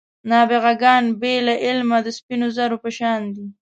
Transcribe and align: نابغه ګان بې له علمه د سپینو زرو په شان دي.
نابغه 0.29 0.73
ګان 0.81 1.03
بې 1.21 1.33
له 1.47 1.53
علمه 1.65 1.97
د 2.03 2.07
سپینو 2.17 2.47
زرو 2.57 2.77
په 2.83 2.89
شان 2.97 3.21
دي. 3.35 3.45